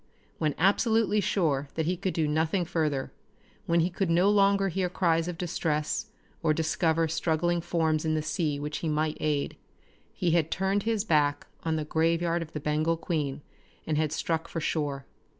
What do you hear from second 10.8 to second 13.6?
his back on the graveyard of the Bengal Queen